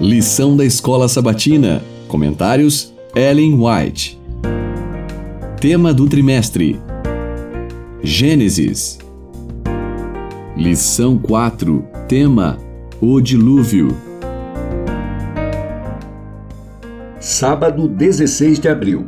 [0.00, 1.82] Lição da Escola Sabatina.
[2.08, 4.18] Comentários: Ellen White.
[5.60, 6.80] Tema do trimestre:
[8.02, 8.98] Gênesis.
[10.56, 11.84] Lição 4.
[12.08, 12.56] Tema:
[12.98, 13.94] O Dilúvio.
[17.20, 19.06] Sábado 16 de abril.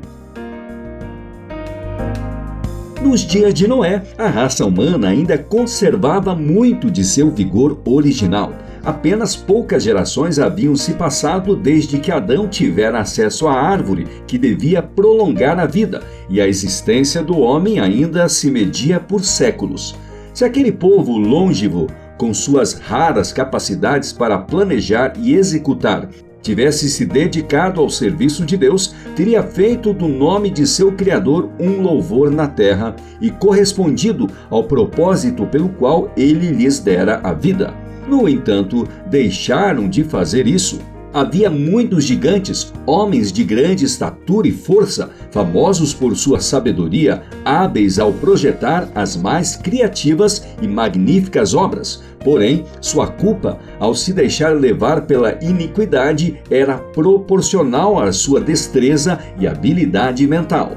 [3.03, 8.53] Nos dias de Noé, a raça humana ainda conservava muito de seu vigor original.
[8.85, 14.83] Apenas poucas gerações haviam se passado desde que Adão tivera acesso à árvore que devia
[14.83, 19.95] prolongar a vida, e a existência do homem ainda se media por séculos.
[20.35, 21.87] Se aquele povo longevo,
[22.19, 26.09] com suas raras capacidades para planejar e executar,
[26.43, 31.81] tivesse se dedicado ao serviço de Deus, teria feito do nome de seu Criador um
[31.81, 37.82] louvor na terra e correspondido ao propósito pelo qual ele lhes dera a vida.
[38.09, 40.81] No entanto, deixaram de fazer isso.
[41.15, 48.15] Havia muitos gigantes, homens de grande estatura e força, famosos por sua sabedoria, hábeis ao
[48.15, 52.03] projetar as mais criativas e magníficas obras.
[52.25, 59.47] Porém, sua culpa, ao se deixar levar pela iniquidade, era proporcional à sua destreza e
[59.47, 60.73] habilidade mental.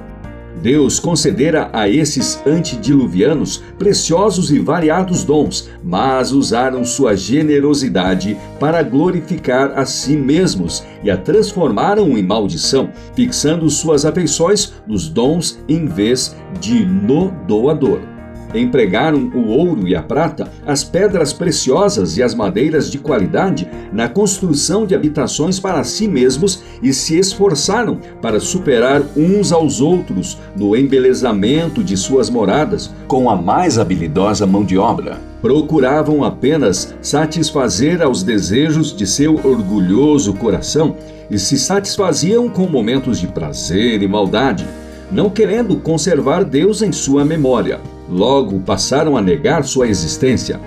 [0.62, 9.78] Deus concedera a esses antediluvianos preciosos e variados dons, mas usaram sua generosidade para glorificar
[9.78, 16.36] a si mesmos e a transformaram em maldição, fixando suas afeições nos dons em vez
[16.60, 18.15] de no doador
[18.58, 24.08] empregaram o ouro e a prata, as pedras preciosas e as madeiras de qualidade na
[24.08, 30.76] construção de habitações para si mesmos e se esforçaram para superar uns aos outros no
[30.76, 35.20] embelezamento de suas moradas com a mais habilidosa mão de obra.
[35.42, 40.96] Procuravam apenas satisfazer aos desejos de seu orgulhoso coração
[41.30, 44.66] e se satisfaziam com momentos de prazer e maldade,
[45.12, 47.80] não querendo conservar Deus em sua memória.
[48.10, 50.60] Logo passaram a negar sua existência.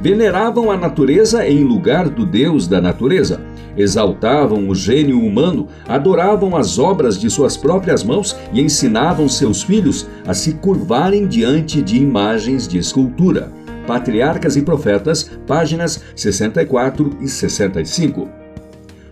[0.00, 3.40] Veneravam a natureza em lugar do Deus da natureza.
[3.76, 10.06] Exaltavam o gênio humano, adoravam as obras de suas próprias mãos e ensinavam seus filhos
[10.26, 13.50] a se curvarem diante de imagens de escultura.
[13.86, 18.28] Patriarcas e Profetas, páginas 64 e 65.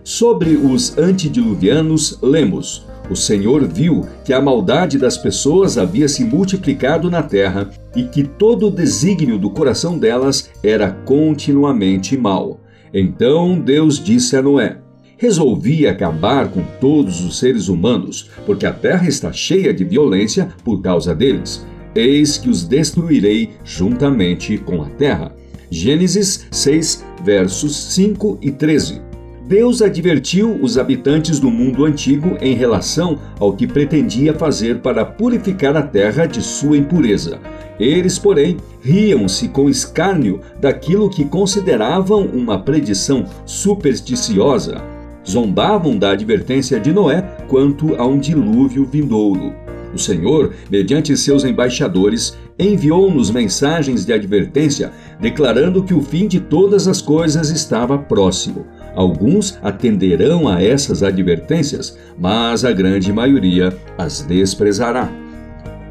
[0.03, 7.11] Sobre os antediluvianos, lemos: o Senhor viu que a maldade das pessoas havia se multiplicado
[7.11, 12.61] na terra e que todo o desígnio do coração delas era continuamente mau.
[12.93, 14.77] Então Deus disse a Noé:
[15.17, 20.81] Resolvi acabar com todos os seres humanos, porque a terra está cheia de violência por
[20.81, 21.65] causa deles.
[21.93, 25.35] Eis que os destruirei juntamente com a terra.
[25.69, 29.10] Gênesis 6, versos 5 e 13.
[29.51, 35.75] Deus advertiu os habitantes do mundo antigo em relação ao que pretendia fazer para purificar
[35.75, 37.37] a terra de sua impureza.
[37.77, 44.81] Eles, porém, riam-se com escárnio daquilo que consideravam uma predição supersticiosa.
[45.29, 49.53] Zombavam da advertência de Noé quanto a um dilúvio vindouro.
[49.93, 56.87] O Senhor, mediante seus embaixadores, enviou-nos mensagens de advertência, declarando que o fim de todas
[56.87, 58.65] as coisas estava próximo.
[58.95, 65.09] Alguns atenderão a essas advertências, mas a grande maioria as desprezará.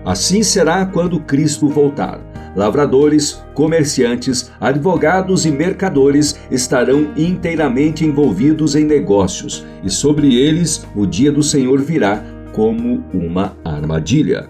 [0.04, 2.20] Assim será quando Cristo voltar.
[2.56, 11.30] Lavradores, comerciantes, advogados e mercadores estarão inteiramente envolvidos em negócios, e sobre eles o dia
[11.30, 12.22] do Senhor virá
[12.52, 14.48] como uma armadilha.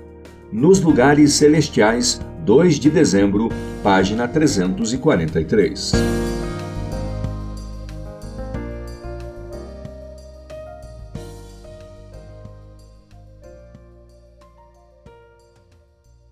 [0.51, 3.51] Nos lugares celestiais, 2 de dezembro,
[3.83, 6.30] página 343.